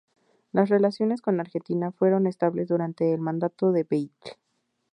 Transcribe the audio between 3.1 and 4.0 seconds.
el mandato de